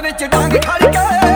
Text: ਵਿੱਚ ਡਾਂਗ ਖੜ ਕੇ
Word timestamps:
ਵਿੱਚ 0.00 0.24
ਡਾਂਗ 0.24 0.52
ਖੜ 0.62 0.82
ਕੇ 0.86 1.27